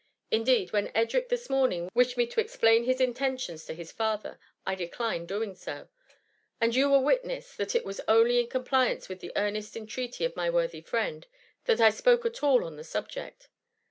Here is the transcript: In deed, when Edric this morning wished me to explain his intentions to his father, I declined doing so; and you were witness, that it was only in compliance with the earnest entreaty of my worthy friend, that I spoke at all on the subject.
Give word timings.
In 0.31 0.43
deed, 0.43 0.73
when 0.73 0.91
Edric 0.95 1.29
this 1.29 1.47
morning 1.47 1.91
wished 1.93 2.17
me 2.17 2.25
to 2.25 2.39
explain 2.41 2.85
his 2.85 2.99
intentions 2.99 3.65
to 3.65 3.73
his 3.75 3.91
father, 3.91 4.39
I 4.65 4.73
declined 4.73 5.27
doing 5.27 5.53
so; 5.53 5.89
and 6.59 6.73
you 6.73 6.89
were 6.89 6.99
witness, 6.99 7.55
that 7.57 7.75
it 7.75 7.85
was 7.85 8.01
only 8.07 8.39
in 8.39 8.47
compliance 8.47 9.07
with 9.09 9.19
the 9.19 9.31
earnest 9.35 9.77
entreaty 9.77 10.25
of 10.25 10.35
my 10.35 10.49
worthy 10.49 10.81
friend, 10.81 11.27
that 11.65 11.79
I 11.79 11.91
spoke 11.91 12.25
at 12.25 12.41
all 12.41 12.63
on 12.63 12.77
the 12.77 12.83
subject. 12.83 13.47